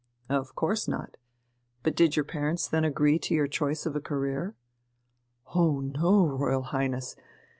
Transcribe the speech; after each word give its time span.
"Of 0.29 0.55
course 0.55 0.87
not.... 0.87 1.15
But 1.83 1.95
did 1.95 2.15
your 2.15 2.25
parents 2.25 2.67
then 2.67 2.83
agree 2.83 3.19
to 3.19 3.35
your 3.35 3.45
choice 3.47 3.85
of 3.85 3.95
a 3.95 4.01
career?" 4.01 4.55
"Oh 5.53 5.79
no, 5.79 6.25
Royal 6.25 6.63
Highness! 6.63 7.15